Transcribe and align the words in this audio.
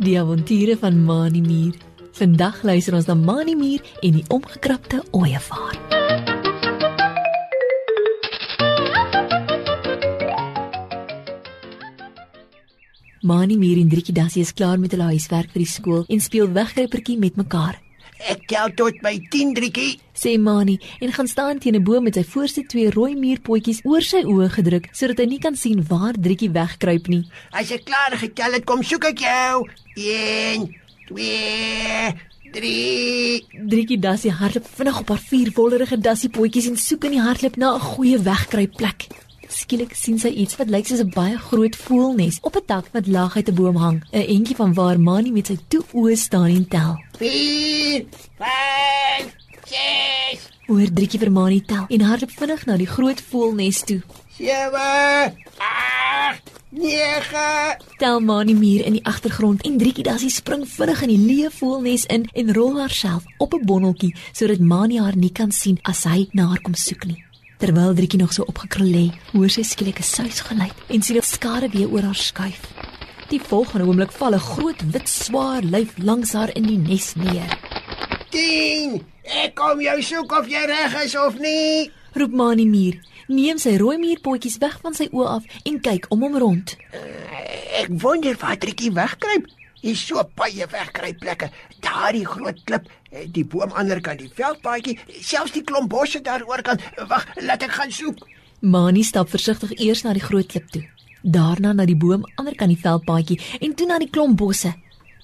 Die 0.00 0.16
avonture 0.20 0.76
van 0.80 1.04
Mani 1.04 1.40
Mier. 1.40 1.74
Vandag 2.12 2.62
luister 2.62 2.94
ons 2.98 3.06
na 3.06 3.14
Mani 3.14 3.54
Mier 3.54 3.84
en 4.02 4.16
die 4.18 4.24
omgekrapte 4.28 5.04
ooievaar. 5.10 5.76
Mani 13.20 13.56
Mier 13.60 13.76
en 13.76 13.88
Driekie 13.92 14.14
Dassie 14.16 14.40
is 14.42 14.54
klaar 14.56 14.78
met 14.80 14.96
hulle 14.96 15.12
huiswerk 15.12 15.52
vir 15.52 15.62
die 15.62 15.68
skool 15.68 16.06
en 16.08 16.24
speel 16.24 16.48
weggrypertjie 16.56 17.18
met 17.20 17.36
mekaar. 17.36 17.76
Ek 18.28 18.42
tel 18.50 18.72
tot 18.76 18.96
by 19.00 19.14
10 19.32 19.54
driekie. 19.56 19.98
Sê 20.12 20.36
Mani 20.38 20.76
en 21.00 21.12
gaan 21.12 21.28
staan 21.28 21.58
teen 21.58 21.76
'n 21.76 21.84
boom 21.84 22.04
met 22.04 22.14
sy 22.14 22.24
voorste 22.24 22.62
twee 22.66 22.90
rooi 22.90 23.14
muurpotjies 23.16 23.80
oor 23.84 24.02
sy 24.02 24.22
oë 24.24 24.48
gedruk 24.50 24.88
sodat 24.92 25.18
hy 25.18 25.26
nie 25.26 25.38
kan 25.38 25.56
sien 25.56 25.80
waar 25.88 26.12
Driekie 26.12 26.50
wegkruip 26.50 27.08
nie. 27.08 27.24
As 27.52 27.70
ek 27.70 27.84
klaar 27.84 28.18
getel 28.18 28.52
het, 28.52 28.64
kom 28.64 28.82
soek 28.82 29.04
ek 29.04 29.18
jou. 29.18 29.68
1 29.96 30.68
2 31.08 32.14
3 32.52 33.46
Driekie 33.70 33.98
Dassie 33.98 34.32
hardloop 34.32 34.66
vinnig 34.66 35.00
op 35.00 35.08
haar 35.08 35.24
vier 35.30 35.50
wollerige 35.54 35.96
dassiepotjies 35.96 36.68
en 36.68 36.76
soek 36.76 37.04
in 37.04 37.16
die 37.16 37.24
hardloop 37.24 37.56
na 37.56 37.74
'n 37.74 37.80
goeie 37.80 38.18
wegkruipplek. 38.18 39.29
Skielik 39.50 39.96
sien 39.98 40.18
sy 40.22 40.30
iets 40.30 40.54
wat 40.60 40.70
lyk 40.70 40.86
soos 40.86 41.02
'n 41.02 41.10
baie 41.10 41.36
groot 41.36 41.76
voelnes 41.76 42.38
op 42.46 42.54
'n 42.56 42.66
tak 42.66 42.86
wat 42.94 43.06
laag 43.06 43.36
uit 43.36 43.48
'n 43.48 43.54
boom 43.54 43.76
hang, 43.76 43.98
'n 44.12 44.28
entjie 44.36 44.56
van 44.56 44.74
waar 44.74 45.00
Mani 45.00 45.30
met 45.32 45.46
sy 45.46 45.56
toe 45.68 45.82
oë 45.92 46.16
staan 46.16 46.50
en 46.58 46.68
tel. 46.68 46.92
4 47.18 48.06
5 48.38 49.34
6 49.66 50.40
Oor 50.68 50.88
Driekie 50.92 51.18
vir 51.18 51.32
Mani 51.32 51.60
tel 51.60 51.84
en 51.88 52.00
hardloop 52.00 52.30
vinnig 52.30 52.66
na 52.66 52.76
die 52.76 52.86
groot 52.86 53.20
voelnes 53.20 53.82
toe. 53.82 54.02
7 54.38 55.34
8 55.58 56.42
9 56.70 57.76
Tel 57.98 58.20
Mani 58.20 58.54
muur 58.54 58.84
in 58.84 58.92
die 58.92 59.04
agtergrond 59.04 59.62
en 59.62 59.78
Driekie 59.78 60.04
Dassie 60.04 60.30
spring 60.30 60.68
vinnig 60.68 61.02
in 61.02 61.08
die 61.08 61.24
leë 61.26 61.50
voelnes 61.50 62.06
in 62.06 62.28
en 62.32 62.54
rol 62.54 62.78
haarself 62.78 63.24
op 63.38 63.54
'n 63.54 63.66
bonneltjie 63.66 64.14
sodat 64.32 64.58
Mani 64.58 64.98
haar 64.98 65.16
nie 65.16 65.32
kan 65.32 65.50
sien 65.50 65.78
as 65.82 66.04
hy 66.04 66.28
na 66.32 66.46
haar 66.46 66.60
kom 66.60 66.74
soek 66.74 67.04
nie. 67.04 67.24
Terwyl 67.60 67.94
Driekie 67.94 68.18
nog 68.18 68.32
so 68.32 68.46
opgekrul 68.48 68.88
lê, 68.88 69.06
hoor 69.34 69.50
sy 69.52 69.60
skielik 69.62 70.00
'n 70.00 70.02
suisgeluid 70.02 70.76
en 70.88 71.02
sien 71.02 71.18
'n 71.18 71.22
skare 71.22 71.68
weer 71.68 71.90
oor 71.92 72.02
haar 72.02 72.14
skuif. 72.16 72.62
Die 73.28 73.40
volgende 73.40 73.84
oomblik 73.86 74.12
val 74.12 74.34
'n 74.34 74.38
groot 74.38 74.80
wit 74.92 75.08
swaar 75.08 75.62
lyf 75.62 75.92
langs 75.98 76.32
haar 76.32 76.50
in 76.56 76.62
die 76.62 76.78
nes 76.78 77.14
neer. 77.14 77.50
10 78.30 79.04
Ek 79.24 79.54
kom 79.54 79.80
jou 79.80 80.02
soek 80.02 80.32
of 80.32 80.48
jy 80.48 80.64
reg 80.66 81.04
is 81.04 81.14
of 81.14 81.38
nie. 81.38 81.90
Roep 82.14 82.32
Mani 82.32 82.66
muur, 82.66 82.96
neem 83.28 83.58
sy 83.58 83.76
rooi 83.76 83.98
muurpotjies 83.98 84.58
weg 84.58 84.80
van 84.82 84.94
sy 84.94 85.08
oë 85.12 85.28
af 85.28 85.44
en 85.64 85.80
kyk 85.80 86.06
om 86.08 86.22
hom 86.22 86.36
rond. 86.38 86.76
Ek 87.80 87.88
wonder 87.90 88.36
waar 88.40 88.56
Trikkie 88.56 88.90
wegkruip. 88.92 89.46
Hier's 89.82 90.06
so 90.06 90.22
baie 90.34 90.66
wegkruipplekke. 90.66 91.50
Daardie 91.90 92.26
groot 92.26 92.60
klip, 92.64 92.86
eh, 93.10 93.26
die 93.26 93.44
boom 93.44 93.72
ander 93.74 94.00
kant 94.00 94.22
die 94.22 94.30
veldpaadjie, 94.34 94.98
selfs 95.20 95.52
die 95.56 95.64
klomp 95.66 95.90
bosse 95.90 96.20
daaroor 96.22 96.62
kan. 96.62 96.78
Wag, 97.10 97.26
laat 97.42 97.62
ek 97.66 97.74
gaan 97.78 97.90
soek. 97.90 98.22
Mani 98.60 99.02
stap 99.02 99.30
versigtig 99.32 99.72
eers 99.80 100.04
na 100.04 100.12
die 100.12 100.22
groot 100.22 100.46
klip 100.46 100.70
toe, 100.70 100.84
daarna 101.24 101.72
na 101.74 101.86
die 101.88 101.96
boom 101.96 102.26
ander 102.36 102.54
kant 102.54 102.70
die 102.70 102.82
veldpaadjie 102.82 103.40
en 103.60 103.74
toe 103.74 103.86
na 103.88 103.98
die 103.98 104.10
klomp 104.10 104.36
bosse. 104.38 104.74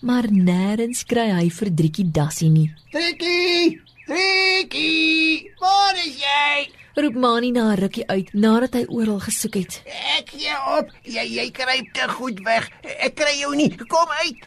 Maar 0.02 0.28
nêrens 0.30 1.04
kry 1.08 1.30
hy 1.32 1.46
vir 1.50 1.70
Driekie 1.72 2.10
Dassie 2.12 2.50
nie. 2.52 2.68
Trikkie! 2.92 3.80
Trikkie! 4.06 5.52
Waar 5.60 5.96
is 6.02 6.18
jy? 6.20 6.66
Roep 6.96 7.16
Mani 7.20 7.50
na 7.52 7.72
'n 7.72 7.78
rukkie 7.80 8.06
uit 8.08 8.28
nadat 8.32 8.74
hy 8.74 8.84
oral 8.88 9.20
gesoek 9.20 9.54
het. 9.54 9.82
Ek 10.18 10.30
gee 10.32 10.56
op. 10.78 10.88
Jy 11.04 11.24
jy 11.38 11.50
kruip 11.50 11.92
te 11.92 12.08
goed 12.08 12.40
weg. 12.44 12.70
Ek 12.82 13.14
kry 13.14 13.34
jou 13.40 13.54
nie. 13.56 13.68
Kom 13.76 14.08
uit. 14.24 14.40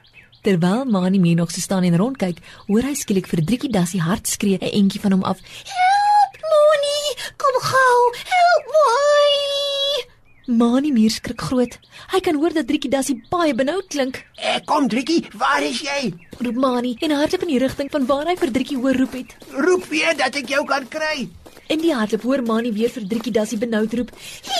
Terwyl 0.50 0.86
Mani 0.86 1.20
meer 1.20 1.36
nog 1.36 1.52
so 1.52 1.62
staan 1.62 1.84
en 1.84 1.98
rondkyk, 1.98 2.40
hoor 2.66 2.82
hy 2.82 2.96
skielik 2.98 3.28
vir 3.30 3.44
Driekie 3.46 3.70
Dassie 3.70 4.00
hard 4.02 4.26
skree 4.26 4.58
'n 4.58 4.72
entjie 4.80 5.02
van 5.02 5.14
hom 5.14 5.24
af. 5.32 5.38
Help, 5.70 6.34
Moni, 6.52 7.02
kom 7.38 7.56
gou, 7.66 7.98
help 8.34 8.66
my. 8.74 10.56
Mani 10.58 10.92
meer 10.92 11.14
skrik 11.14 11.42
groot. 11.42 11.78
Hy 12.14 12.20
kan 12.20 12.36
hoor 12.42 12.54
dat 12.54 12.66
Driekie 12.66 12.90
Dassie 12.90 13.22
baie 13.30 13.54
benoud 13.54 13.86
klink. 13.90 14.26
Ek 14.38 14.66
kom 14.66 14.88
Trikkie. 14.90 15.28
Waar 15.38 15.62
is 15.62 15.82
jy? 15.82 16.14
Roep 16.40 16.56
Mani 16.56 16.98
en 17.00 17.12
hardloop 17.12 17.46
in 17.46 17.54
die 17.54 17.60
rigting 17.60 17.92
van 17.92 18.06
waar 18.06 18.26
hy 18.26 18.36
vir 18.36 18.52
Driekie 18.52 18.78
hoor 18.78 18.98
roep 18.98 19.14
het. 19.14 19.38
Roep 19.54 19.86
weer 19.86 20.18
dat 20.18 20.36
ek 20.36 20.50
jou 20.50 20.66
kan 20.66 20.88
kry. 20.88 21.30
In 21.68 21.78
die 21.78 21.94
hardloop 21.94 22.24
hoor 22.24 22.42
Mani 22.42 22.72
weer 22.74 22.90
vir 22.90 23.06
Driekie 23.06 23.32
Dassie 23.32 23.62
benoud 23.62 23.94
roep. 23.94 24.10
Hier 24.42 24.59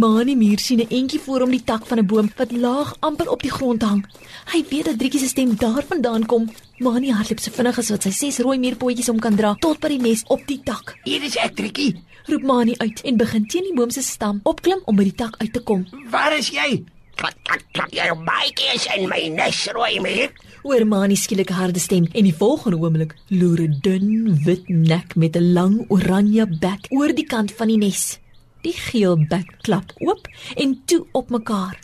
gou. 0.00 0.08
Mani 0.08 0.36
Muur 0.36 0.58
sien 0.58 0.80
'n 0.80 0.88
entjie 0.88 1.20
voor 1.20 1.40
hom 1.40 1.50
die 1.50 1.64
tak 1.64 1.86
van 1.86 1.98
'n 1.98 2.06
boom 2.06 2.30
wat 2.36 2.52
laag 2.52 2.96
amper 3.00 3.30
op 3.30 3.42
die 3.42 3.50
grond 3.50 3.82
hang. 3.82 4.04
Hy 4.52 4.64
weet 4.68 4.84
dat 4.84 4.98
Driekie 4.98 5.20
se 5.20 5.28
stem 5.28 5.56
daarvandaan 5.56 6.26
kom. 6.26 6.50
Mani 6.78 7.10
hardloop 7.10 7.40
so 7.40 7.50
vinnig 7.50 7.78
as 7.78 7.88
wat 7.88 8.02
sy 8.02 8.10
ses 8.10 8.38
rooi 8.38 8.58
muurpotjies 8.58 9.08
om 9.08 9.18
kan 9.18 9.36
dra 9.36 9.54
tot 9.58 9.80
by 9.80 9.88
die 9.88 9.98
nes 9.98 10.22
op 10.28 10.46
die 10.46 10.60
tak. 10.64 10.96
Hier 11.04 11.22
is 11.22 11.36
ek 11.36 11.54
Trikkie. 11.54 11.94
Roep 12.26 12.42
Mani 12.42 12.74
uit 12.78 13.00
en 13.04 13.16
begin 13.16 13.46
teen 13.46 13.62
die 13.62 13.74
boom 13.74 13.90
se 13.90 14.02
stam 14.02 14.40
opklim 14.42 14.78
om 14.84 14.96
by 14.96 15.02
die 15.02 15.14
tak 15.14 15.34
uit 15.38 15.52
te 15.52 15.60
kom. 15.60 15.86
Waar 16.10 16.38
is 16.38 16.50
jy? 16.50 16.84
Klak 17.14 17.34
klak 17.42 17.62
klak. 17.72 17.90
Jy 17.90 18.24
baie 18.24 18.74
is 18.74 18.86
in 18.96 19.08
my 19.08 19.28
nes 19.28 19.68
rooi 19.72 20.00
meer. 20.00 20.30
Hoor 20.62 20.86
Mani 20.86 21.16
skielik 21.16 21.50
'n 21.50 21.54
harde 21.54 21.80
stem 21.80 22.06
en 22.12 22.24
die 22.24 22.34
volgende 22.34 22.76
oomblik 22.76 23.14
loer 23.28 23.60
'n 23.60 23.78
dun 23.80 24.40
wit 24.44 24.68
nek 24.68 25.16
met 25.16 25.36
'n 25.36 25.52
lang 25.52 25.84
oranje 25.88 26.46
bek 26.46 26.86
oor 26.90 27.14
die 27.14 27.26
kant 27.26 27.52
van 27.52 27.68
die 27.68 27.78
nes. 27.78 28.18
Die 28.66 28.74
geel 28.74 29.14
bek 29.30 29.50
klap 29.62 29.92
oop 30.02 30.24
en 30.58 30.72
toe 30.90 31.04
op 31.14 31.28
mekaar. 31.30 31.76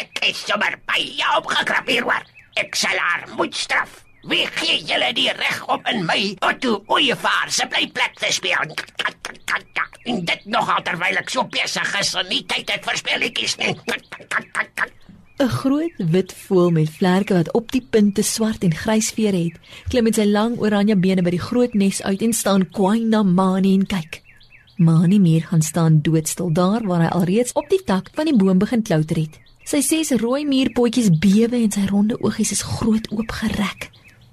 Ek 0.00 0.18
is 0.26 0.40
sommer 0.42 0.74
by 0.88 0.98
jou 0.98 1.34
opgekrap 1.38 1.86
hier 1.86 2.06
hoor. 2.08 2.24
Ek 2.58 2.74
sal 2.74 2.98
haar 2.98 3.28
moet 3.36 3.54
straf. 3.54 4.00
Wie 4.26 4.42
gee 4.56 4.80
julle 4.88 5.12
die 5.14 5.30
reg 5.30 5.60
om 5.70 5.84
in 5.92 6.02
my 6.08 6.18
Otto 6.48 6.80
Oyevaar 6.90 7.52
se 7.54 7.68
blyplek 7.70 8.18
te 8.18 8.32
speel? 8.34 8.74
En 10.10 10.24
dit 10.26 10.48
nog 10.50 10.72
terwyl 10.82 11.20
ek 11.20 11.30
so 11.30 11.46
besig 11.54 11.92
is 12.00 12.10
en 12.18 12.26
nie 12.32 12.42
tyd 12.50 12.72
het 12.74 12.88
vir 12.88 12.98
speletjies 12.98 13.54
nie. 13.60 13.74
'n 15.40 15.48
Groot 15.48 16.02
wit 16.12 16.34
voël 16.36 16.70
met 16.70 16.90
vlerke 16.98 17.34
wat 17.34 17.52
op 17.56 17.70
die 17.72 17.84
punte 17.90 18.22
swart 18.22 18.64
en 18.66 18.74
grys 18.74 19.12
vere 19.16 19.38
het, 19.46 19.56
klim 19.88 20.04
met 20.04 20.18
sy 20.18 20.26
lang 20.26 20.58
oranje 20.58 20.96
bene 20.96 21.22
by 21.22 21.30
die 21.30 21.46
groot 21.46 21.74
nes 21.74 22.02
uit 22.02 22.26
en 22.26 22.32
staan 22.32 22.66
kwaai 22.68 23.06
na 23.06 23.22
Mani 23.22 23.72
en 23.78 23.86
kyk. 23.86 24.20
Mani 24.80 25.18
meer 25.20 25.42
gaan 25.50 25.62
staan 25.62 26.00
doodstil 26.00 26.52
daar 26.56 26.86
waar 26.88 27.02
hy 27.04 27.08
alreeds 27.12 27.52
op 27.52 27.66
die 27.68 27.82
tak 27.84 28.08
van 28.16 28.30
die 28.30 28.36
boom 28.36 28.58
begin 28.58 28.82
klouter 28.82 29.18
het. 29.20 29.36
Sy 29.68 29.82
ses 29.84 30.10
rooi 30.22 30.46
muurpotjies 30.48 31.10
bewe 31.20 31.58
en 31.60 31.72
sy 31.74 31.84
ronde 31.90 32.16
oogies 32.24 32.54
is 32.56 32.62
groot 32.64 33.10
oopgerek. 33.12 33.90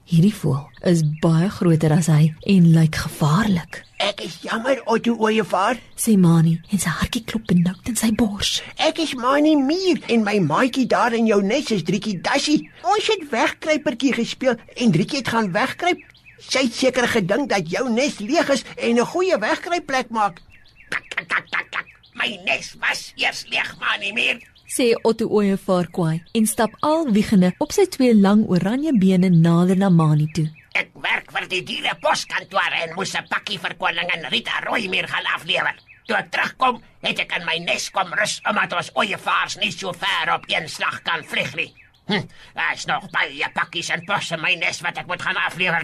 Hierdie 0.07 0.31
voël 0.33 0.63
is 0.87 1.03
baie 1.19 1.49
groter 1.51 1.91
as 1.97 2.07
hy 2.07 2.31
en 2.47 2.71
lyk 2.77 2.95
gevaarlik, 2.95 3.83
Ek 3.97 4.21
is 4.23 4.35
jammer 4.45 4.77
Otto 4.85 5.15
Oyevaar. 5.19 5.79
sê 5.97 6.15
Mani 6.17 6.59
en 6.71 6.79
sy 6.79 6.89
hartjie 6.89 7.23
klop 7.25 7.47
benoud 7.49 7.89
in 7.89 7.95
sy 7.97 8.11
bors. 8.15 8.61
Ek 8.77 8.99
is 9.03 9.15
Mani 9.17 9.55
Mier 9.57 9.99
en 10.07 10.23
my 10.23 10.37
maatjie 10.39 10.85
daar 10.87 11.13
in 11.17 11.25
jou 11.27 11.41
nes 11.43 11.71
is 11.73 11.83
Driekie 11.83 12.21
Dassie. 12.21 12.69
Ons 12.85 13.09
het 13.09 13.25
wegkruipertjie 13.31 14.13
gespeel 14.13 14.55
en 14.75 14.91
Driekie 14.93 15.19
het 15.23 15.27
gaan 15.33 15.51
wegkruip. 15.51 15.99
Sy 16.39 16.67
het 16.67 16.73
seker 16.73 17.07
gedink 17.07 17.49
dat 17.49 17.69
jou 17.69 17.89
nes 17.89 18.19
leeg 18.19 18.49
is 18.49 18.63
en 18.75 18.99
'n 18.99 19.05
goeie 19.05 19.37
wegkruipplek 19.37 20.09
maak. 20.09 20.41
Tak, 20.89 21.03
tak, 21.09 21.27
tak, 21.27 21.45
tak, 21.49 21.71
tak. 21.71 21.85
My 22.13 22.39
nes 22.45 22.75
was 22.79 23.13
eers 23.15 23.45
leeg, 23.49 23.75
Mani 23.79 24.11
Mier. 24.13 24.39
sê 24.67 24.93
Otto 25.01 25.27
Ooievaar 25.31 25.87
kwaai 25.95 26.21
en 26.33 26.45
stap 26.45 26.73
al 26.79 27.07
wiegende 27.15 27.53
op 27.63 27.71
sy 27.71 27.85
twee 27.87 28.15
lang 28.15 28.43
oranje 28.51 28.91
bene 28.99 29.29
nader 29.29 29.77
na 29.77 29.89
Mani 29.89 30.27
toe. 30.35 30.47
Ek 30.75 30.89
werk 31.01 31.31
vir 31.31 31.47
die 31.47 31.63
diereposkantoor 31.63 32.75
en 32.83 32.95
moes 32.95 33.15
'n 33.15 33.27
pakkie 33.29 33.59
vir 33.59 33.75
koningin 33.75 34.27
Rita 34.29 34.59
Rooimeer 34.65 35.07
gaan 35.07 35.25
aflewer. 35.35 35.75
Toe 36.07 36.17
ek 36.17 36.31
terugkom, 36.31 36.81
het 37.01 37.19
ek 37.19 37.31
in 37.37 37.45
my 37.45 37.57
nes 37.59 37.89
kom 37.89 38.13
rus 38.13 38.41
omdat 38.49 38.73
ons 38.73 38.91
ooievaars 38.93 39.57
nie 39.57 39.71
so 39.71 39.93
ver 39.93 40.33
op 40.35 40.43
een 40.47 40.69
slag 40.69 41.01
kan 41.01 41.23
vlieg 41.23 41.55
nie. 41.55 41.73
Hm, 42.07 42.23
daar 42.53 42.73
is 42.73 42.85
nog 42.85 43.09
baie 43.11 43.49
pakkies 43.53 43.89
en 43.91 44.03
posse 44.07 44.37
in 44.37 44.41
my 44.41 44.53
nes 44.55 44.77
wat 44.79 44.95
ek 45.01 45.09
moet 45.09 45.21
gaan 45.21 45.35
aflewer. 45.35 45.83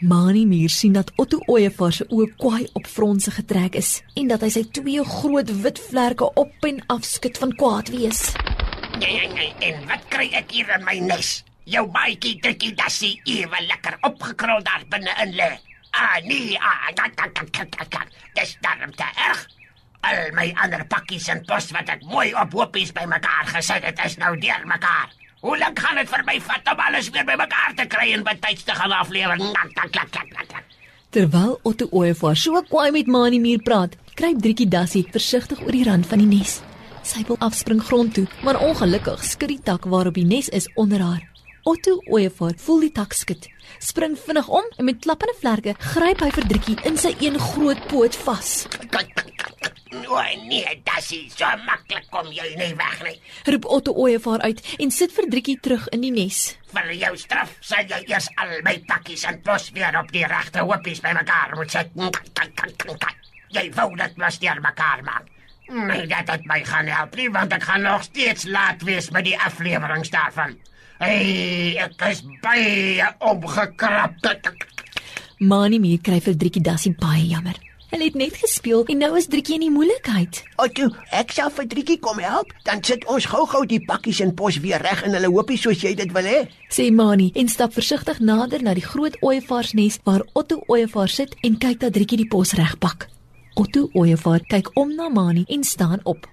Mani 0.00 0.42
Muur 0.46 0.72
sien 0.74 0.96
dat 0.96 1.12
Otto 1.22 1.38
Ooievaar 1.46 1.92
se 1.94 2.06
oë 2.10 2.26
kwaai 2.40 2.66
op 2.72 2.88
fronse 2.90 3.30
getrek 3.30 3.78
is 3.78 4.00
en 4.18 4.26
dat 4.32 4.42
hy 4.42 4.50
sy 4.50 4.64
twee 4.74 5.04
groot 5.06 5.52
wit 5.62 5.78
vlerke 5.88 6.32
op 6.42 6.66
en 6.66 6.82
af 6.90 7.06
skud 7.06 7.38
van 7.38 7.54
kwaad 7.54 7.94
wees. 7.94 8.32
Nee, 8.98 9.14
nee, 9.14 9.30
nee, 9.38 9.70
en 9.70 9.86
wat 9.86 10.02
kry 10.10 10.26
ek 10.34 10.50
hier 10.50 10.74
in 10.74 10.84
my 10.88 10.98
nes? 11.12 11.44
Jou 11.70 11.86
baadjie 11.94 12.34
drukkie 12.42 12.74
dassie 12.74 13.14
ewe 13.36 13.62
lekker 13.70 14.00
opgekrul 14.08 14.66
daar 14.66 14.82
binne 14.90 15.14
in 15.22 15.38
lê. 15.38 15.52
Ah 15.94 16.18
nee, 16.26 16.58
ah, 16.58 16.90
dat 16.94 17.14
dat. 17.14 17.38
dat, 17.54 17.90
dat. 17.90 18.18
Dis 18.34 18.58
darm 18.60 18.90
te 18.98 19.06
erg. 19.28 19.46
Al 20.06 20.30
my 20.36 20.50
ander 20.62 20.84
pakkies 20.86 21.28
en 21.32 21.42
pos 21.48 21.70
wat 21.74 21.88
ek 21.96 22.04
mooi 22.06 22.28
op 22.38 22.52
hoopies 22.54 22.92
bymekaar 22.94 23.48
gesit 23.50 23.84
het, 23.88 24.02
is 24.06 24.18
nou 24.22 24.36
deurmekaar. 24.38 25.10
Hoe 25.42 25.58
lank 25.58 25.78
gaan 25.78 25.98
dit 25.98 26.08
vir 26.10 26.22
my 26.26 26.36
vat 26.46 26.70
om 26.72 26.80
alles 26.86 27.10
weer 27.10 27.26
bymekaar 27.26 27.74
te 27.78 27.86
kry 27.90 28.12
en 28.14 28.24
betyds 28.26 28.64
te 28.66 28.74
gaan 28.78 28.94
aflewer? 28.94 29.38
Tak 29.58 29.74
tak 29.74 29.92
tak 29.92 30.12
tak. 30.14 30.46
tak. 30.52 30.64
Terwyl 31.10 31.58
Otto 31.62 31.86
Ooievaar 31.90 32.36
so 32.36 32.62
kwaai 32.70 32.90
met 32.92 33.06
Mani 33.06 33.38
Muur 33.40 33.62
praat, 33.64 33.94
kruip 34.14 34.42
Driekie 34.42 34.68
Dassie 34.68 35.06
versigtig 35.12 35.62
oor 35.62 35.72
die 35.74 35.84
rand 35.86 36.06
van 36.06 36.22
die 36.22 36.30
nes. 36.30 36.60
Sy 37.06 37.22
wil 37.28 37.38
afspring 37.38 37.82
grond 37.82 38.14
toe, 38.14 38.26
maar 38.42 38.58
ongelukkig 38.58 39.22
skud 39.24 39.54
die 39.54 39.62
tak 39.62 39.86
waarop 39.90 40.18
die 40.18 40.26
nes 40.26 40.48
is 40.48 40.68
onder 40.74 41.02
haar. 41.02 41.35
Otto 41.66 41.96
Ooievaar 42.06 42.52
voel 42.62 42.84
die 42.84 42.92
tak 42.94 43.14
skud, 43.18 43.48
spring 43.82 44.12
vinnig 44.22 44.46
om 44.54 44.66
en 44.78 44.86
met 44.86 45.00
klappende 45.02 45.32
vlerke 45.40 45.72
gryp 45.82 46.20
hy 46.22 46.28
vir 46.36 46.44
Driekie 46.52 46.76
in 46.86 46.94
sy 47.02 47.10
een 47.18 47.38
groot 47.42 47.80
poot 47.90 48.18
vas. 48.22 48.50
O 50.06 50.20
nee, 50.46 50.76
dis 50.86 51.08
nie 51.10 51.24
so 51.34 51.48
maklik 51.64 52.06
kom 52.12 52.28
jy 52.30 52.52
nie 52.60 52.68
weg 52.78 53.00
nie. 53.02 53.16
Roep 53.50 53.66
Otto 53.78 53.96
Ooievaar 53.98 54.44
uit 54.46 54.62
en 54.78 54.94
sit 54.94 55.10
vir 55.16 55.26
Driekie 55.32 55.56
terug 55.64 55.88
in 55.96 56.04
die 56.06 56.12
nes. 56.14 56.44
Vir 56.70 56.92
jou 57.00 57.10
straf 57.18 57.56
sal 57.72 57.90
jy 57.90 57.98
eers 58.12 58.30
al 58.38 58.54
my 58.68 58.76
pakkies 58.86 59.26
en 59.26 59.42
pos 59.42 59.66
weer 59.74 59.98
op 59.98 60.14
die 60.14 60.22
regte 60.22 60.62
hoopies 60.62 61.02
bymekaar 61.02 61.56
moet 61.58 61.74
sit. 61.74 61.90
Jy 63.58 63.66
wou 63.74 63.88
dit 63.98 64.22
mos 64.22 64.38
deur 64.38 64.62
mekaar 64.62 65.02
maak. 65.02 65.34
Nee, 65.66 66.06
dat 66.06 66.30
het 66.30 66.46
my 66.46 66.62
gaan 66.62 66.94
help 66.94 67.18
nie 67.18 67.26
want 67.34 67.58
ek 67.58 67.66
gaan 67.66 67.82
nog 67.82 68.06
steeds 68.06 68.46
laat 68.46 68.86
wees 68.86 69.10
met 69.10 69.26
die 69.26 69.34
aflewering 69.50 70.06
daarvan. 70.14 70.54
Hey, 70.96 71.76
ek 71.76 72.00
is 72.08 72.22
baie 72.40 73.04
opgekrap. 73.20 74.16
Mani 75.44 75.76
Muur 75.76 76.00
kry 76.00 76.22
vir 76.24 76.36
Driekie 76.40 76.62
Dassie 76.64 76.94
baie 76.96 77.26
jammer. 77.28 77.58
Hulle 77.90 78.06
het 78.08 78.16
net 78.16 78.38
gespeel 78.40 78.80
en 78.88 79.02
nou 79.04 79.10
is 79.20 79.28
Driekie 79.28 79.58
in 79.58 79.66
die 79.66 79.74
moeilikheid. 79.74 80.40
Otto, 80.56 80.88
ek 81.12 81.34
sal 81.36 81.52
vir 81.52 81.68
Driekie 81.68 81.98
kom 82.00 82.22
help, 82.24 82.48
dan 82.64 82.80
sit 82.80 83.04
ons 83.12 83.28
gou-gou 83.28 83.60
die 83.68 83.82
pakkies 83.84 84.22
en 84.24 84.32
pos 84.40 84.56
weer 84.64 84.80
reg 84.80 85.04
in 85.04 85.12
hulle 85.18 85.28
hoopies 85.34 85.66
soos 85.68 85.84
jy 85.84 85.92
dit 86.00 86.16
wil 86.16 86.30
hê. 86.32 86.40
Sê 86.72 86.88
Mani 86.88 87.28
en 87.36 87.52
stap 87.52 87.76
versigtig 87.76 88.24
nader 88.24 88.64
na 88.64 88.72
die 88.72 88.86
groot 88.86 89.20
ooievaarsnes 89.20 90.00
waar 90.08 90.24
Otto 90.32 90.62
Ooievaar 90.64 91.12
sit 91.12 91.36
en 91.44 91.60
kyk 91.60 91.84
dat 91.84 91.92
Driekie 91.98 92.24
die 92.24 92.30
pos 92.32 92.56
regpak. 92.56 93.10
Otto 93.60 93.90
Ooievaar 93.92 94.48
kyk 94.48 94.72
om 94.80 94.96
na 94.96 95.12
Mani 95.12 95.44
en 95.44 95.60
staan 95.64 96.00
op. 96.08 96.24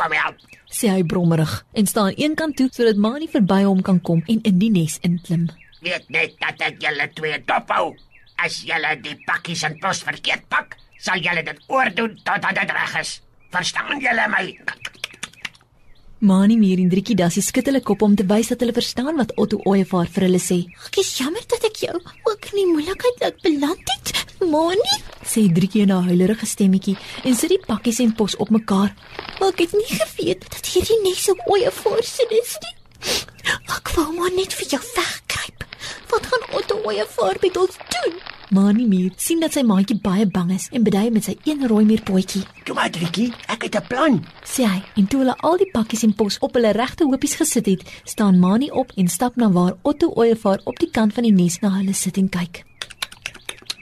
Kom 0.00 0.12
help. 0.16 0.36
Sê 0.72 0.88
hy 0.94 1.02
brommerig 1.04 1.50
en 1.76 1.88
staan 1.90 2.14
eenkant 2.16 2.56
toe 2.56 2.70
sodat 2.72 3.00
Mani 3.04 3.26
verby 3.28 3.62
hom 3.66 3.82
kan 3.84 3.98
kom 4.00 4.22
en 4.32 4.40
in 4.48 4.60
die 4.62 4.70
nes 4.72 4.96
inklim. 5.04 5.48
Weet 5.84 6.06
net 6.14 6.38
dat 6.40 6.62
ek 6.70 6.78
julle 6.84 7.08
twee 7.18 7.40
dophou. 7.48 7.92
As 8.40 8.62
julle 8.64 8.94
die 9.04 9.18
pakkies 9.26 9.66
en 9.68 9.76
pos 9.82 10.00
verkeerd 10.06 10.46
pak, 10.48 10.78
sal 11.04 11.20
julle 11.20 11.44
dit 11.44 11.60
oordoen 11.68 12.16
totdat 12.24 12.62
dit 12.62 12.72
reg 12.78 12.96
is. 13.02 13.18
Verstaan 13.52 14.00
julle 14.00 14.28
my? 14.32 14.46
Mani 16.20 16.56
Muur 16.60 16.78
en 16.82 16.90
Driekie 16.92 17.16
Dassie 17.16 17.40
skud 17.40 17.64
hulle 17.70 17.80
kop 17.80 18.02
om 18.04 18.12
te 18.16 18.26
wys 18.28 18.50
dat 18.52 18.60
hulle 18.60 18.74
verstaan 18.76 19.16
wat 19.16 19.30
Otto 19.40 19.56
Ooievaar 19.64 20.08
vir 20.12 20.26
hulle 20.26 20.40
sê. 20.42 20.58
Ek 20.90 20.98
is 21.00 21.14
jammer 21.16 21.40
dat 21.48 21.64
ek 21.64 21.78
jou 21.86 21.94
ook 21.96 22.48
in 22.50 22.58
die 22.58 22.66
moeilikheid 22.68 23.22
laat 23.24 23.38
beland 23.46 23.92
het. 23.94 24.12
Moni, 24.40 24.96
Sê 25.24 25.46
Driekie 25.52 25.82
in 25.86 25.92
'n 25.92 26.04
huilerige 26.08 26.46
stemmetjie 26.46 26.96
en 27.24 27.34
sit 27.34 27.48
die 27.50 27.60
pakkies 27.66 28.00
en 28.00 28.12
pos 28.14 28.36
op 28.36 28.50
mekaar. 28.50 28.94
maar 29.40 29.48
ek 29.48 29.58
het 29.60 29.72
nie 29.72 29.96
geweet 30.00 30.44
dat 30.50 30.66
hierdie 30.66 31.00
nes 31.02 31.28
op 31.30 31.40
oeye 31.48 31.70
voorsin 31.70 32.30
is 32.30 32.56
nie. 32.64 32.76
Ek 33.76 33.88
wou 33.96 34.12
maar 34.12 34.32
net 34.36 34.52
vir 34.52 34.66
jou 34.68 34.82
wegkruip. 34.96 35.64
Wat 36.10 36.26
gaan 36.26 36.44
Otto 36.58 36.76
oeye 36.84 37.06
voor 37.08 37.36
met 37.40 37.56
ons 37.56 37.76
doen? 37.76 38.14
Mani 38.50 38.82
Muur 38.90 39.12
sien 39.14 39.38
dat 39.38 39.54
sy 39.54 39.62
maatjie 39.62 39.94
baie 40.02 40.24
bang 40.26 40.48
is 40.50 40.64
en 40.74 40.82
bedui 40.82 41.12
met 41.14 41.22
sy 41.22 41.36
een 41.46 41.60
rooi 41.70 41.84
muurpotjie. 41.86 42.40
Toe 42.66 42.74
maar 42.74 42.90
Driekie, 42.90 43.28
ek 43.46 43.62
het 43.68 43.76
'n 43.78 43.86
plan. 43.86 44.16
Sê 44.42 44.66
hy 44.66 44.82
en 44.96 45.06
toe 45.06 45.20
hulle 45.20 45.36
al 45.36 45.56
die 45.56 45.70
pakkies 45.70 46.02
en 46.02 46.14
pos 46.14 46.38
op 46.40 46.54
hulle 46.54 46.72
regte 46.72 47.04
hoopies 47.04 47.34
gesit 47.34 47.66
het, 47.66 47.82
staan 48.04 48.40
Mani 48.40 48.70
op 48.70 48.90
en 48.96 49.08
stap 49.08 49.36
na 49.36 49.50
waar 49.50 49.76
Otto 49.82 50.08
Ooievaar 50.14 50.60
op 50.64 50.78
die 50.78 50.90
kant 50.90 51.12
van 51.14 51.22
die 51.22 51.32
nes 51.32 51.60
na 51.60 51.70
hulle 51.70 51.94
sit 51.94 52.16
en 52.16 52.28
kyk. 52.28 52.64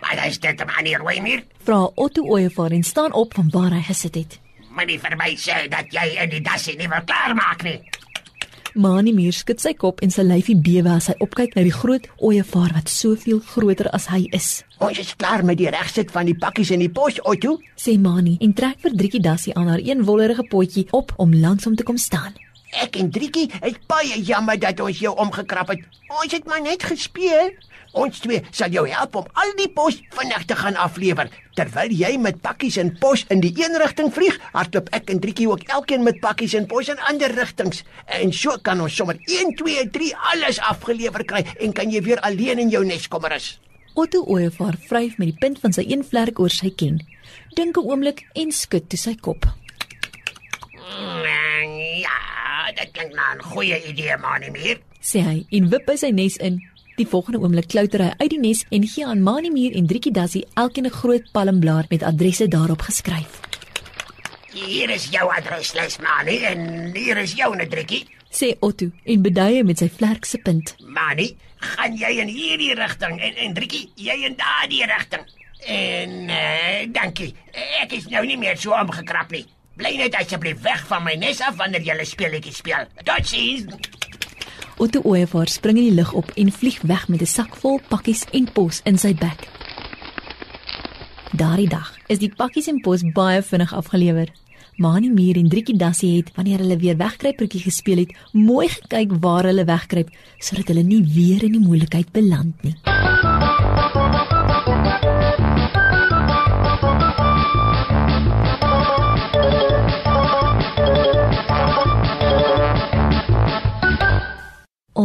Maar 0.00 0.26
is 0.26 0.38
dit 0.38 0.60
'n 0.60 0.66
manier 0.66 1.00
hoe 1.00 1.22
meer? 1.22 1.44
Vra 1.64 1.90
Otto 1.94 2.22
Ooievaar 2.22 2.70
en 2.70 2.82
staan 2.82 3.12
op 3.12 3.34
van 3.34 3.50
waar 3.50 3.72
hy 3.72 3.82
gesit 3.82 4.14
het. 4.14 4.40
Moenie 4.70 5.00
vir 5.00 5.16
my 5.16 5.34
sê 5.36 5.68
dat 5.68 5.86
jy 5.90 6.22
in 6.22 6.30
die 6.30 6.42
dassie 6.42 6.76
nie 6.76 6.88
wil 6.88 7.04
klaarmaak 7.04 7.62
nie. 7.62 7.80
Mani 8.74 9.12
Muur 9.16 9.32
skud 9.32 9.60
sy 9.62 9.72
kop 9.78 10.02
en 10.04 10.12
sy 10.12 10.24
lyfie 10.26 10.56
bewe 10.56 10.90
as 10.92 11.08
hy 11.08 11.14
opkyk 11.24 11.54
na 11.56 11.64
die 11.66 11.74
groot 11.74 12.08
ooievaar 12.20 12.74
wat 12.76 12.90
soveel 12.92 13.40
groter 13.44 13.88
as 13.96 14.08
hy 14.12 14.26
is. 14.36 14.48
Ons 14.84 15.00
is 15.02 15.14
klaar 15.18 15.44
met 15.46 15.60
die 15.60 15.70
regsit 15.72 16.12
van 16.14 16.28
die 16.28 16.36
pakkies 16.36 16.74
en 16.76 16.84
die 16.84 16.90
pos, 16.92 17.20
Otto. 17.24 17.56
Sê 17.78 17.96
Mani 18.00 18.36
en 18.44 18.52
trek 18.52 18.82
vir 18.84 18.96
Driekie 18.98 19.22
Dassie 19.24 19.54
aan 19.56 19.70
haar 19.72 19.84
een 19.84 20.04
wollerige 20.04 20.44
potjie 20.50 20.86
op 20.92 21.14
om 21.16 21.34
langs 21.34 21.64
hom 21.64 21.78
te 21.78 21.86
kom 21.86 21.96
staan. 21.96 22.36
Ek 22.76 22.98
en 23.00 23.08
Driekie 23.10 23.48
is 23.64 23.78
baie 23.88 24.20
jammer 24.20 24.58
dat 24.60 24.80
ons 24.84 25.00
jou 25.00 25.14
omgekrap 25.16 25.72
het. 25.72 25.86
Ons 26.20 26.34
het 26.36 26.44
maar 26.44 26.60
net 26.60 26.84
gespeel. 26.84 27.54
Ons 27.92 28.20
twee 28.20 28.42
sal 28.50 28.70
jou 28.70 28.86
help 28.88 29.14
om 29.16 29.26
al 29.32 29.52
die 29.56 29.68
pos 29.68 30.00
vinnig 30.14 30.44
te 30.44 30.56
gaan 30.56 30.76
aflewer. 30.76 31.30
Terwyl 31.54 31.90
jy 31.90 32.16
met 32.18 32.40
pakkies 32.40 32.76
en 32.76 32.98
pos 33.00 33.24
in 33.30 33.40
die 33.40 33.52
een 33.56 33.76
rigting 33.80 34.12
vlieg, 34.14 34.38
hardloop 34.52 34.88
ek 34.92 35.10
en 35.10 35.20
Driekie 35.20 35.48
ook 35.48 35.62
elkeen 35.68 36.02
met 36.02 36.20
pakkies 36.20 36.54
en 36.54 36.66
pos 36.66 36.88
in 36.88 36.98
ander 37.08 37.32
rigtings. 37.34 37.84
En 38.06 38.32
so 38.32 38.58
kan 38.62 38.80
ons 38.80 38.94
sommer 38.96 39.16
1 39.26 39.54
2 39.56 39.88
3 39.90 40.14
alles 40.32 40.58
afgelewer 40.60 41.24
kry 41.24 41.44
en 41.60 41.72
kan 41.72 41.90
jy 41.90 42.02
weer 42.02 42.20
alleen 42.20 42.58
in 42.58 42.68
jou 42.70 42.84
nes 42.84 43.08
kom 43.08 43.24
rus. 43.24 43.58
Otto 43.94 44.22
Ooievaar 44.24 44.76
vryf 44.88 45.16
met 45.18 45.32
die 45.32 45.38
punt 45.40 45.58
van 45.58 45.72
sy 45.72 45.82
een 45.88 46.04
vlerk 46.04 46.38
oor 46.38 46.50
sy 46.50 46.70
ken. 46.70 47.00
Dink 47.56 47.76
'n 47.76 47.84
oomblik 47.88 48.26
en 48.34 48.52
skud 48.52 48.88
toe 48.88 48.98
sy 48.98 49.14
kop. 49.14 49.44
Mm, 50.76 51.24
Ja, 51.98 52.70
dit 52.76 52.90
klink 52.92 53.14
na 53.14 53.34
'n 53.34 53.42
goeie 53.42 53.78
idee, 53.88 54.16
Mani 54.16 54.50
Muur. 54.50 54.78
sê 55.00 55.20
hy 55.22 55.46
en 55.50 55.68
wip 55.70 55.86
by 55.86 55.96
sy 55.96 56.10
nes 56.10 56.36
in. 56.36 56.60
Die 56.98 57.06
volgende 57.06 57.38
oomblik 57.38 57.68
klouter 57.70 58.02
hy 58.02 58.14
uit 58.18 58.32
die 58.32 58.40
nes 58.42 58.64
en 58.74 58.82
gee 58.90 59.06
aan 59.06 59.20
Mani 59.22 59.52
Muur 59.54 59.76
en 59.78 59.86
Driekie 59.86 60.10
Dassie 60.10 60.46
elkeen 60.58 60.86
'n 60.86 60.90
groot 60.90 61.30
palmblaar 61.30 61.86
met 61.88 62.02
adresse 62.02 62.48
daarop 62.48 62.82
geskryf. 62.82 63.38
Hier 64.52 64.90
is 64.90 65.06
jou 65.10 65.30
adreslys, 65.30 65.98
Mani, 65.98 66.38
en 66.38 66.90
hier 66.94 67.16
is 67.16 67.32
joune 67.32 67.66
driekie. 67.68 68.06
Sê 68.30 68.56
Otto 68.58 68.90
en 69.04 69.22
beduie 69.22 69.64
met 69.64 69.78
sy 69.78 69.88
vlerk 69.88 70.24
se 70.24 70.38
punt. 70.38 70.74
Mani, 70.78 71.36
gaan 71.56 71.96
jy 71.96 72.10
in 72.18 72.28
hierdie 72.28 72.74
rigting 72.74 73.20
en 73.20 73.34
en 73.36 73.54
driekie, 73.54 73.90
jy 73.94 74.24
in 74.24 74.34
daardie 74.36 74.84
rigting. 74.86 75.22
En 75.66 76.10
uh, 76.28 76.92
dankie. 76.92 77.34
Ek 77.82 77.92
is 77.92 78.06
nou 78.08 78.26
nie 78.26 78.38
meer 78.38 78.56
so 78.56 78.74
omgekrap 78.74 79.30
nie. 79.30 79.46
Bly 79.76 79.96
net 79.96 80.14
asseblief 80.14 80.60
weg 80.62 80.86
van 80.86 81.04
my 81.04 81.14
nes 81.14 81.40
af 81.40 81.56
wanneer 81.56 81.80
jy 81.80 81.94
'n 82.00 82.06
speletjie 82.06 82.52
speel. 82.52 82.86
Totsiens. 83.04 83.97
Otto 84.78 85.00
Ooievaar 85.02 85.48
spring 85.50 85.78
in 85.78 85.88
die 85.88 85.94
lug 85.94 86.12
op 86.12 86.28
en 86.38 86.52
vlieg 86.52 86.80
weg 86.86 87.08
met 87.08 87.20
'n 87.20 87.26
sak 87.26 87.56
vol 87.56 87.80
pakkies 87.88 88.24
en 88.30 88.52
pos 88.52 88.80
in 88.84 88.98
sy 88.98 89.14
bek. 89.14 89.48
Daardie 91.32 91.68
dag 91.68 91.96
is 92.06 92.18
die 92.18 92.32
pakkies 92.36 92.68
en 92.68 92.80
pos 92.80 93.02
baie 93.12 93.42
vinnig 93.42 93.74
afgelewer. 93.74 94.28
Mani 94.76 95.10
Muur 95.10 95.36
en 95.36 95.48
Driekie 95.48 95.76
Dassie 95.76 96.16
het 96.16 96.30
wanneer 96.34 96.58
hulle 96.58 96.76
weer 96.76 96.96
wegkruipertjie 96.96 97.60
gespeel 97.60 97.96
het, 97.96 98.14
mooi 98.32 98.68
gekyk 98.68 99.12
waar 99.20 99.44
hulle 99.44 99.64
wegkruip 99.64 100.10
sodat 100.38 100.68
hulle 100.68 100.82
nie 100.82 101.02
weer 101.02 101.42
in 101.42 101.52
die 101.52 101.66
moeilikheid 101.66 102.12
beland 102.12 102.62
nie. 102.62 102.97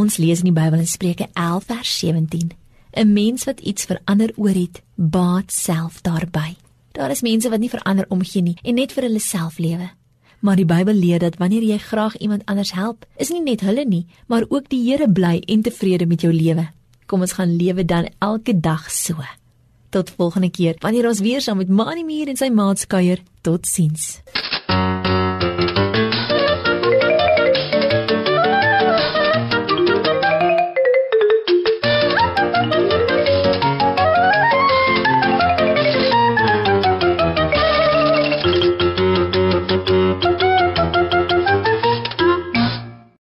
Ons 0.04 0.18
lees 0.20 0.42
in 0.44 0.50
die 0.50 0.56
Bybel 0.56 0.82
in 0.84 0.90
Spreuke 0.90 1.30
11 1.32 1.64
vers 1.70 1.92
17. 2.00 2.52
'n 2.92 3.14
Mens 3.14 3.46
wat 3.48 3.60
iets 3.60 3.86
verander 3.86 4.34
oor 4.36 4.52
het, 4.54 4.82
baat 4.96 5.52
self 5.52 6.02
daarby. 6.02 6.56
Daar 6.92 7.12
is 7.12 7.22
mense 7.22 7.50
wat 7.50 7.60
nie 7.60 7.70
verander 7.70 8.06
omgee 8.10 8.42
nie 8.42 8.58
en 8.64 8.76
net 8.76 8.92
vir 8.92 9.04
hulle 9.04 9.20
self 9.20 9.58
lewe. 9.58 9.90
Maar 10.40 10.56
die 10.56 10.66
Bybel 10.66 10.94
leer 10.94 11.20
dat 11.20 11.38
wanneer 11.38 11.64
jy 11.64 11.78
graag 11.78 12.18
iemand 12.18 12.46
anders 12.46 12.74
help, 12.74 13.06
is 13.16 13.30
nie 13.30 13.42
net 13.42 13.62
hulle 13.62 13.86
nie, 13.86 14.06
maar 14.28 14.44
ook 14.50 14.70
die 14.70 14.84
Here 14.92 15.12
bly 15.12 15.40
en 15.48 15.62
tevrede 15.62 16.06
met 16.06 16.22
jou 16.22 16.34
lewe. 16.34 16.68
Kom 17.06 17.22
ons 17.22 17.34
gaan 17.34 17.56
lewe 17.56 17.86
dan 17.86 18.10
elke 18.20 18.60
dag 18.60 18.92
so. 18.92 19.16
Tot 19.90 20.10
volgende 20.10 20.50
keer 20.50 20.76
wanneer 20.80 21.08
ons 21.08 21.20
weer 21.20 21.42
saam 21.42 21.58
met 21.58 21.70
Mani 21.70 22.04
Muur 22.04 22.28
en 22.28 22.36
sy 22.36 22.50
maats 22.50 22.88
kuier. 22.88 23.24
Totsiens. 23.42 24.20